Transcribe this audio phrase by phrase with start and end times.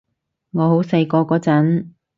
[0.49, 1.91] 我好細個嗰陣